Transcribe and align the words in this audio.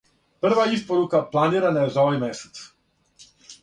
Прва 0.45 0.63
испорука 0.77 1.21
планирана 1.37 1.87
је 1.87 1.95
за 1.99 2.09
овај 2.09 2.21
месец. 2.27 2.67